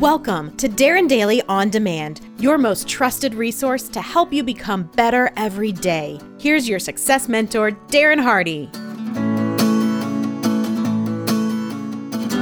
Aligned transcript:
Welcome 0.00 0.56
to 0.56 0.66
Darren 0.66 1.06
Daily 1.10 1.42
On 1.42 1.68
Demand, 1.68 2.22
your 2.38 2.56
most 2.56 2.88
trusted 2.88 3.34
resource 3.34 3.86
to 3.90 4.00
help 4.00 4.32
you 4.32 4.42
become 4.42 4.84
better 4.84 5.30
every 5.36 5.72
day. 5.72 6.18
Here's 6.38 6.66
your 6.66 6.78
success 6.78 7.28
mentor, 7.28 7.72
Darren 7.88 8.18
Hardy. 8.18 8.70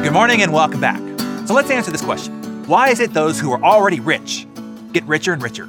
Good 0.04 0.12
morning 0.12 0.42
and 0.42 0.52
welcome 0.52 0.80
back. 0.80 1.00
So 1.48 1.54
let's 1.54 1.68
answer 1.68 1.90
this 1.90 2.00
question 2.00 2.64
Why 2.68 2.90
is 2.90 3.00
it 3.00 3.12
those 3.12 3.40
who 3.40 3.50
are 3.50 3.64
already 3.64 3.98
rich 3.98 4.46
get 4.92 5.02
richer 5.08 5.32
and 5.32 5.42
richer, 5.42 5.68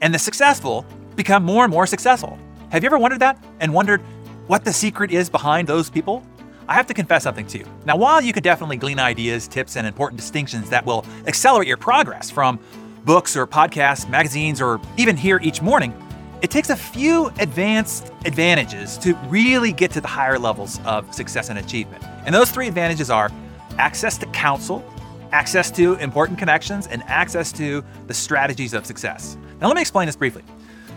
and 0.00 0.12
the 0.12 0.18
successful 0.18 0.84
become 1.14 1.44
more 1.44 1.62
and 1.62 1.70
more 1.70 1.86
successful? 1.86 2.36
Have 2.70 2.82
you 2.82 2.88
ever 2.88 2.98
wondered 2.98 3.20
that 3.20 3.40
and 3.60 3.72
wondered 3.72 4.00
what 4.48 4.64
the 4.64 4.72
secret 4.72 5.12
is 5.12 5.30
behind 5.30 5.68
those 5.68 5.88
people? 5.88 6.24
I 6.68 6.74
have 6.74 6.86
to 6.88 6.94
confess 6.94 7.22
something 7.22 7.46
to 7.46 7.58
you. 7.58 7.66
Now, 7.86 7.96
while 7.96 8.20
you 8.20 8.34
could 8.34 8.42
definitely 8.42 8.76
glean 8.76 9.00
ideas, 9.00 9.48
tips, 9.48 9.76
and 9.76 9.86
important 9.86 10.20
distinctions 10.20 10.68
that 10.68 10.84
will 10.84 11.06
accelerate 11.26 11.66
your 11.66 11.78
progress 11.78 12.30
from 12.30 12.60
books 13.06 13.36
or 13.36 13.46
podcasts, 13.46 14.08
magazines, 14.08 14.60
or 14.60 14.78
even 14.98 15.16
here 15.16 15.40
each 15.42 15.62
morning, 15.62 15.94
it 16.42 16.50
takes 16.50 16.68
a 16.68 16.76
few 16.76 17.28
advanced 17.38 18.12
advantages 18.26 18.98
to 18.98 19.14
really 19.28 19.72
get 19.72 19.90
to 19.92 20.00
the 20.02 20.08
higher 20.08 20.38
levels 20.38 20.78
of 20.84 21.12
success 21.14 21.48
and 21.48 21.58
achievement. 21.58 22.04
And 22.26 22.34
those 22.34 22.50
three 22.50 22.68
advantages 22.68 23.08
are 23.08 23.30
access 23.78 24.18
to 24.18 24.26
counsel, 24.26 24.84
access 25.32 25.70
to 25.70 25.94
important 25.94 26.38
connections, 26.38 26.86
and 26.86 27.02
access 27.04 27.50
to 27.52 27.82
the 28.08 28.14
strategies 28.14 28.74
of 28.74 28.84
success. 28.84 29.38
Now, 29.60 29.68
let 29.68 29.74
me 29.74 29.80
explain 29.80 30.04
this 30.04 30.16
briefly. 30.16 30.44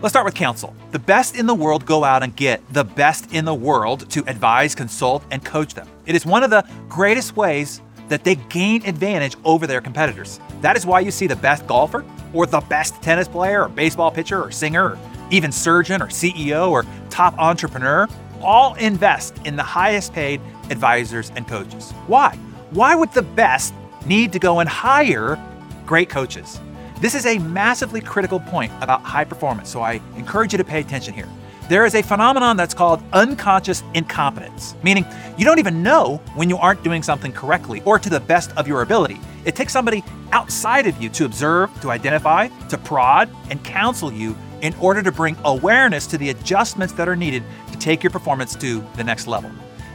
Let's 0.02 0.14
start 0.14 0.24
with 0.24 0.34
counsel. 0.34 0.74
The 0.90 0.98
best 0.98 1.36
in 1.36 1.46
the 1.46 1.54
world 1.54 1.86
go 1.86 2.02
out 2.02 2.24
and 2.24 2.34
get 2.34 2.60
the 2.72 2.82
best 2.82 3.32
in 3.32 3.44
the 3.44 3.54
world 3.54 4.10
to 4.10 4.24
advise, 4.28 4.74
consult, 4.74 5.22
and 5.30 5.44
coach 5.44 5.74
them. 5.74 5.86
It 6.06 6.16
is 6.16 6.26
one 6.26 6.42
of 6.42 6.50
the 6.50 6.68
greatest 6.88 7.36
ways 7.36 7.80
that 8.08 8.24
they 8.24 8.34
gain 8.34 8.84
advantage 8.84 9.36
over 9.44 9.64
their 9.64 9.80
competitors. 9.80 10.40
That 10.60 10.76
is 10.76 10.84
why 10.84 10.98
you 10.98 11.12
see 11.12 11.28
the 11.28 11.36
best 11.36 11.68
golfer, 11.68 12.04
or 12.34 12.46
the 12.46 12.58
best 12.62 13.00
tennis 13.00 13.28
player, 13.28 13.62
or 13.62 13.68
baseball 13.68 14.10
pitcher, 14.10 14.42
or 14.42 14.50
singer, 14.50 14.86
or 14.86 14.98
even 15.30 15.52
surgeon, 15.52 16.02
or 16.02 16.08
CEO, 16.08 16.68
or 16.68 16.84
top 17.08 17.38
entrepreneur 17.38 18.08
all 18.40 18.74
invest 18.74 19.36
in 19.44 19.54
the 19.54 19.62
highest 19.62 20.12
paid 20.12 20.40
advisors 20.68 21.30
and 21.36 21.46
coaches. 21.46 21.92
Why? 22.08 22.34
Why 22.70 22.96
would 22.96 23.12
the 23.12 23.22
best 23.22 23.72
need 24.04 24.32
to 24.32 24.40
go 24.40 24.58
and 24.58 24.68
hire 24.68 25.38
great 25.86 26.08
coaches? 26.08 26.58
This 27.02 27.16
is 27.16 27.26
a 27.26 27.36
massively 27.38 28.00
critical 28.00 28.38
point 28.38 28.72
about 28.80 29.02
high 29.02 29.24
performance, 29.24 29.68
so 29.68 29.80
I 29.80 30.00
encourage 30.14 30.52
you 30.52 30.58
to 30.58 30.62
pay 30.62 30.78
attention 30.78 31.12
here. 31.14 31.28
There 31.68 31.84
is 31.84 31.96
a 31.96 32.02
phenomenon 32.02 32.56
that's 32.56 32.74
called 32.74 33.02
unconscious 33.12 33.82
incompetence, 33.94 34.76
meaning 34.84 35.04
you 35.36 35.44
don't 35.44 35.58
even 35.58 35.82
know 35.82 36.18
when 36.36 36.48
you 36.48 36.58
aren't 36.58 36.84
doing 36.84 37.02
something 37.02 37.32
correctly 37.32 37.82
or 37.84 37.98
to 37.98 38.08
the 38.08 38.20
best 38.20 38.52
of 38.52 38.68
your 38.68 38.82
ability. 38.82 39.18
It 39.44 39.56
takes 39.56 39.72
somebody 39.72 40.04
outside 40.30 40.86
of 40.86 41.02
you 41.02 41.08
to 41.08 41.24
observe, 41.24 41.72
to 41.80 41.90
identify, 41.90 42.46
to 42.68 42.78
prod, 42.78 43.28
and 43.50 43.64
counsel 43.64 44.12
you 44.12 44.36
in 44.60 44.72
order 44.74 45.02
to 45.02 45.10
bring 45.10 45.36
awareness 45.44 46.06
to 46.06 46.18
the 46.18 46.30
adjustments 46.30 46.94
that 46.94 47.08
are 47.08 47.16
needed 47.16 47.42
to 47.72 47.78
take 47.78 48.04
your 48.04 48.12
performance 48.12 48.54
to 48.54 48.80
the 48.94 49.02
next 49.02 49.26
level. 49.26 49.50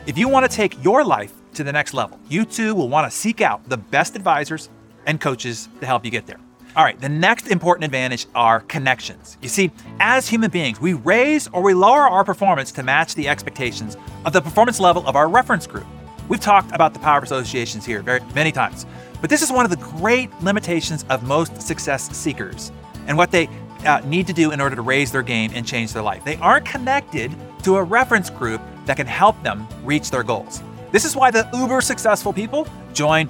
If 0.08 0.18
you 0.18 0.28
want 0.28 0.46
to 0.46 0.54
take 0.54 0.84
your 0.84 1.06
life 1.06 1.32
to 1.54 1.64
the 1.64 1.72
next 1.72 1.94
level, 1.94 2.20
you 2.28 2.44
too 2.44 2.76
will 2.76 2.90
want 2.90 3.10
to 3.10 3.18
seek 3.18 3.40
out 3.40 3.64
the 3.70 3.78
best 3.78 4.18
advisors 4.18 4.68
and 5.06 5.22
coaches 5.22 5.70
to 5.80 5.86
help 5.86 6.04
you 6.04 6.12
get 6.12 6.28
there. 6.28 6.42
All 6.78 6.84
right, 6.84 7.02
the 7.02 7.10
next 7.10 7.48
important 7.48 7.86
advantage 7.86 8.28
are 8.36 8.60
connections. 8.60 9.36
You 9.42 9.50
see, 9.50 9.72
as 10.00 10.30
human 10.30 10.52
beings, 10.52 10.80
we 10.80 10.94
raise 10.94 11.48
or 11.48 11.64
we 11.64 11.74
lower 11.74 12.08
our 12.08 12.24
performance 12.24 12.72
to 12.74 12.84
match 12.84 13.16
the 13.16 13.28
expectations 13.28 13.98
of 14.26 14.34
the 14.34 14.42
performance 14.42 14.80
level 14.80 15.04
of 15.08 15.16
our 15.16 15.28
reference 15.28 15.66
group. 15.66 15.88
We've 16.30 16.40
talked 16.40 16.72
about 16.76 16.94
the 16.94 17.00
power 17.00 17.18
of 17.18 17.24
associations 17.24 17.84
here 17.84 18.04
very 18.04 18.20
many 18.36 18.52
times, 18.52 18.86
but 19.22 19.32
this 19.32 19.42
is 19.42 19.52
one 19.52 19.66
of 19.66 19.72
the 19.72 19.78
great 19.78 20.30
limitations 20.44 21.04
of 21.10 21.24
most 21.24 21.60
success 21.64 22.16
seekers 22.16 22.72
and 23.08 23.18
what 23.18 23.32
they 23.32 23.50
uh, 23.84 24.02
need 24.06 24.28
to 24.28 24.34
do 24.34 24.52
in 24.52 24.62
order 24.62 24.76
to 24.76 24.84
raise 24.84 25.12
their 25.12 25.24
game 25.24 25.50
and 25.56 25.66
change 25.66 25.94
their 25.94 26.04
life. 26.04 26.24
They 26.24 26.36
aren't 26.36 26.66
connected 26.68 27.36
to 27.64 27.78
a 27.78 27.84
reference 27.84 28.30
group 28.30 28.62
that 28.86 28.98
can 28.98 29.08
help 29.08 29.42
them 29.42 29.68
reach 29.84 30.12
their 30.12 30.22
goals. 30.22 30.62
This 30.92 31.06
is 31.06 31.16
why 31.16 31.32
the 31.32 31.50
uber 31.54 31.82
successful 31.82 32.34
people 32.34 32.68
join 32.94 33.28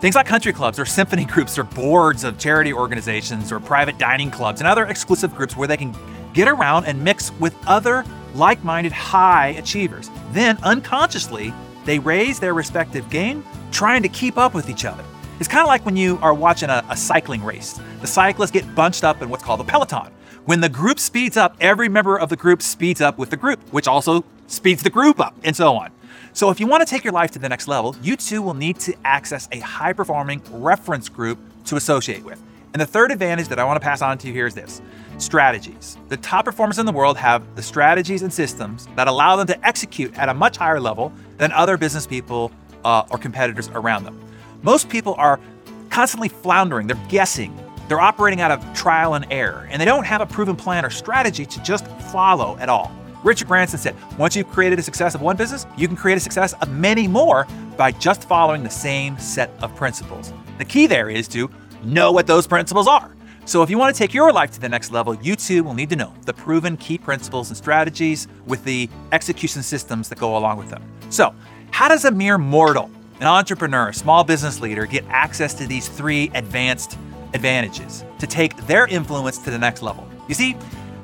Things 0.00 0.14
like 0.14 0.26
country 0.26 0.52
clubs 0.52 0.78
or 0.78 0.84
symphony 0.84 1.24
groups 1.34 1.58
or 1.58 1.64
boards 1.64 2.22
of 2.22 2.38
charity 2.38 2.72
organizations 2.72 3.50
or 3.50 3.60
private 3.60 3.96
dining 3.96 4.30
clubs 4.30 4.60
and 4.60 4.68
other 4.68 4.84
exclusive 4.86 5.34
groups 5.34 5.56
where 5.56 5.66
they 5.66 5.76
can 5.76 5.96
get 6.34 6.48
around 6.48 6.84
and 6.84 7.02
mix 7.02 7.32
with 7.40 7.54
other 7.66 8.04
like 8.34 8.62
minded 8.62 8.92
high 8.92 9.48
achievers. 9.58 10.10
Then, 10.32 10.58
unconsciously, 10.62 11.54
they 11.86 11.98
raise 11.98 12.38
their 12.38 12.52
respective 12.52 13.08
game, 13.08 13.42
trying 13.72 14.02
to 14.02 14.08
keep 14.10 14.36
up 14.36 14.52
with 14.52 14.68
each 14.68 14.84
other. 14.84 15.02
It's 15.38 15.48
kind 15.48 15.62
of 15.62 15.68
like 15.68 15.86
when 15.86 15.96
you 15.96 16.18
are 16.20 16.34
watching 16.34 16.68
a, 16.68 16.84
a, 16.90 16.96
cycling 16.96 17.42
race. 17.42 17.80
The 18.00 18.06
cyclists 18.06 18.50
get 18.50 18.74
bunched 18.74 19.04
up 19.04 19.22
in 19.22 19.30
what's 19.30 19.44
called 19.44 19.60
a 19.60 19.64
peloton. 19.64 20.10
When 20.44 20.60
the 20.60 20.68
group 20.68 20.98
speeds 20.98 21.36
up, 21.36 21.56
every 21.60 21.88
member 21.88 22.18
of 22.18 22.28
the 22.28 22.36
group 22.36 22.60
speeds 22.60 23.00
up 23.00 23.16
with 23.16 23.30
the 23.30 23.36
group, 23.36 23.60
which 23.72 23.88
also 23.88 24.24
speeds 24.46 24.82
the 24.82 24.90
group 24.90 25.20
up, 25.20 25.34
and 25.42 25.56
so 25.56 25.74
on. 25.76 25.90
So, 26.32 26.50
if 26.50 26.60
you 26.60 26.66
want 26.66 26.86
to 26.86 26.90
take 26.90 27.04
your 27.04 27.12
life 27.12 27.30
to 27.32 27.38
the 27.38 27.48
next 27.48 27.68
level, 27.68 27.96
you 28.02 28.16
too 28.16 28.42
will 28.42 28.54
need 28.54 28.78
to 28.80 28.94
access 29.04 29.48
a 29.52 29.60
high 29.60 29.92
performing 29.92 30.42
reference 30.50 31.08
group 31.08 31.38
to 31.66 31.76
associate 31.76 32.24
with. 32.24 32.42
And 32.72 32.80
the 32.80 32.86
third 32.86 33.10
advantage 33.10 33.48
that 33.48 33.58
I 33.58 33.64
want 33.64 33.80
to 33.80 33.84
pass 33.84 34.02
on 34.02 34.18
to 34.18 34.26
you 34.26 34.34
here 34.34 34.46
is 34.46 34.54
this 34.54 34.82
strategies. 35.18 35.96
The 36.08 36.18
top 36.18 36.44
performers 36.44 36.78
in 36.78 36.84
the 36.84 36.92
world 36.92 37.16
have 37.16 37.56
the 37.56 37.62
strategies 37.62 38.20
and 38.20 38.32
systems 38.32 38.86
that 38.96 39.08
allow 39.08 39.36
them 39.36 39.46
to 39.46 39.66
execute 39.66 40.16
at 40.18 40.28
a 40.28 40.34
much 40.34 40.58
higher 40.58 40.78
level 40.78 41.10
than 41.38 41.52
other 41.52 41.78
business 41.78 42.06
people 42.06 42.52
uh, 42.84 43.04
or 43.10 43.16
competitors 43.16 43.68
around 43.68 44.04
them. 44.04 44.20
Most 44.62 44.88
people 44.90 45.14
are 45.16 45.40
constantly 45.88 46.28
floundering, 46.28 46.86
they're 46.86 47.00
guessing, 47.08 47.58
they're 47.88 48.00
operating 48.00 48.40
out 48.40 48.50
of 48.50 48.74
trial 48.74 49.14
and 49.14 49.26
error, 49.30 49.66
and 49.70 49.80
they 49.80 49.86
don't 49.86 50.04
have 50.04 50.20
a 50.20 50.26
proven 50.26 50.56
plan 50.56 50.84
or 50.84 50.90
strategy 50.90 51.46
to 51.46 51.62
just 51.62 51.86
follow 52.12 52.58
at 52.58 52.68
all. 52.68 52.92
Richard 53.26 53.48
Branson 53.48 53.80
said, 53.80 53.96
once 54.18 54.36
you've 54.36 54.48
created 54.48 54.78
a 54.78 54.82
success 54.82 55.16
of 55.16 55.20
one 55.20 55.36
business, 55.36 55.66
you 55.76 55.88
can 55.88 55.96
create 55.96 56.16
a 56.16 56.20
success 56.20 56.52
of 56.52 56.70
many 56.70 57.08
more 57.08 57.44
by 57.76 57.90
just 57.90 58.22
following 58.28 58.62
the 58.62 58.70
same 58.70 59.18
set 59.18 59.50
of 59.62 59.74
principles. 59.74 60.32
The 60.58 60.64
key 60.64 60.86
there 60.86 61.10
is 61.10 61.26
to 61.28 61.50
know 61.82 62.12
what 62.12 62.28
those 62.28 62.46
principles 62.46 62.86
are. 62.86 63.16
So, 63.44 63.64
if 63.64 63.70
you 63.70 63.78
want 63.78 63.94
to 63.94 63.98
take 63.98 64.14
your 64.14 64.32
life 64.32 64.52
to 64.52 64.60
the 64.60 64.68
next 64.68 64.92
level, 64.92 65.14
you 65.14 65.34
too 65.34 65.64
will 65.64 65.74
need 65.74 65.90
to 65.90 65.96
know 65.96 66.12
the 66.24 66.32
proven 66.32 66.76
key 66.76 66.98
principles 66.98 67.48
and 67.48 67.56
strategies 67.56 68.28
with 68.46 68.62
the 68.62 68.88
execution 69.10 69.62
systems 69.62 70.08
that 70.08 70.18
go 70.18 70.36
along 70.36 70.58
with 70.58 70.70
them. 70.70 70.82
So, 71.10 71.34
how 71.72 71.88
does 71.88 72.04
a 72.04 72.12
mere 72.12 72.38
mortal, 72.38 72.90
an 73.20 73.26
entrepreneur, 73.26 73.92
small 73.92 74.22
business 74.22 74.60
leader 74.60 74.86
get 74.86 75.04
access 75.08 75.52
to 75.54 75.66
these 75.66 75.88
three 75.88 76.30
advanced 76.34 76.96
advantages 77.34 78.04
to 78.20 78.26
take 78.28 78.56
their 78.68 78.86
influence 78.86 79.38
to 79.38 79.50
the 79.50 79.58
next 79.58 79.82
level? 79.82 80.08
You 80.28 80.34
see, 80.34 80.56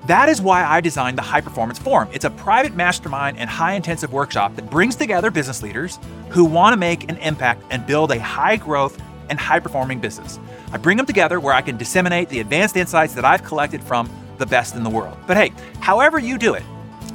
that 0.06 0.28
is 0.28 0.42
why 0.42 0.64
I 0.64 0.80
designed 0.80 1.16
the 1.16 1.22
High 1.22 1.40
Performance 1.40 1.78
Forum. 1.78 2.08
It's 2.12 2.24
a 2.24 2.30
private 2.30 2.74
mastermind 2.74 3.38
and 3.38 3.48
high 3.48 3.74
intensive 3.74 4.12
workshop 4.12 4.56
that 4.56 4.68
brings 4.68 4.96
together 4.96 5.30
business 5.30 5.62
leaders 5.62 5.98
who 6.30 6.44
want 6.44 6.72
to 6.72 6.76
make 6.76 7.08
an 7.08 7.18
impact 7.18 7.62
and 7.70 7.86
build 7.86 8.10
a 8.10 8.18
high 8.18 8.56
growth 8.56 9.00
and 9.30 9.38
high 9.38 9.60
performing 9.60 10.00
business. 10.00 10.40
I 10.72 10.78
bring 10.78 10.96
them 10.96 11.06
together 11.06 11.38
where 11.38 11.54
I 11.54 11.62
can 11.62 11.76
disseminate 11.76 12.28
the 12.28 12.40
advanced 12.40 12.76
insights 12.76 13.14
that 13.14 13.24
I've 13.24 13.44
collected 13.44 13.82
from 13.82 14.10
the 14.38 14.46
best 14.46 14.74
in 14.74 14.82
the 14.82 14.90
world. 14.90 15.16
But 15.28 15.36
hey, 15.36 15.52
however 15.80 16.18
you 16.18 16.36
do 16.36 16.54
it, 16.54 16.64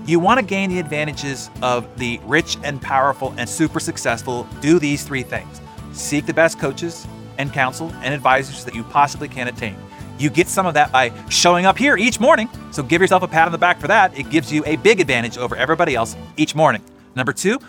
you 0.06 0.20
want 0.20 0.40
to 0.40 0.46
gain 0.46 0.70
the 0.70 0.80
advantages 0.80 1.50
of 1.62 1.86
the 2.00 2.22
rich 2.24 2.58
and 2.64 2.82
powerful 2.82 3.34
and 3.38 3.50
super 3.50 3.82
successful. 3.82 4.48
Do 4.62 4.80
these 4.80 5.04
three 5.04 5.24
things 5.24 5.60
seek 5.92 6.26
the 6.26 6.34
best 6.34 6.60
coaches 6.60 7.06
and 7.38 7.52
counsel 7.52 7.92
and 8.02 8.14
advisors 8.14 8.64
that 8.64 8.74
you 8.74 8.84
possibly 8.86 9.28
can 9.28 9.48
attain. 9.48 9.76
You 10.18 10.30
get 10.30 10.48
some 10.48 10.66
of 10.66 10.74
that 10.74 10.92
by 10.92 11.12
showing 11.30 11.66
up 11.66 11.78
here 11.78 11.96
each 11.98 12.20
morning. 12.20 12.50
So 12.72 12.84
give 12.84 13.02
yourself 13.02 13.24
a 13.24 13.28
pat 13.28 13.46
on 13.46 13.52
the 13.52 13.58
back 13.58 13.80
for 13.80 13.88
that. 13.88 14.18
It 14.18 14.30
gives 14.30 14.52
you 14.52 14.64
a 14.66 14.76
big 14.78 15.00
advantage 15.00 15.38
over 15.38 15.56
everybody 15.56 15.96
else 15.96 16.16
each 16.38 16.56
morning. 16.56 16.82
Number 17.16 17.34
two, 17.34 17.60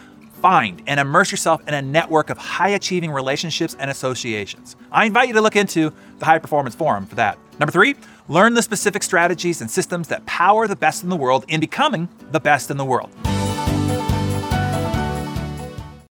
find 0.40 0.82
and 0.86 1.00
immerse 1.00 1.30
yourself 1.30 1.60
in 1.66 1.74
a 1.74 1.82
network 1.82 2.30
of 2.30 2.38
high 2.38 2.70
achieving 2.70 3.10
relationships 3.10 3.76
and 3.78 3.90
associations. 3.90 4.76
I 4.90 5.04
invite 5.04 5.28
you 5.28 5.34
to 5.34 5.40
look 5.40 5.56
into 5.56 5.92
the 6.18 6.24
High 6.24 6.38
Performance 6.38 6.74
Forum 6.74 7.06
for 7.06 7.16
that. 7.16 7.38
Number 7.58 7.72
three, 7.72 7.96
learn 8.28 8.54
the 8.54 8.62
specific 8.62 9.02
strategies 9.02 9.60
and 9.60 9.70
systems 9.70 10.08
that 10.08 10.24
power 10.26 10.66
the 10.66 10.76
best 10.76 11.02
in 11.02 11.08
the 11.08 11.16
world 11.16 11.44
in 11.48 11.60
becoming 11.60 12.08
the 12.30 12.40
best 12.40 12.70
in 12.70 12.76
the 12.76 12.84
world. 12.84 13.10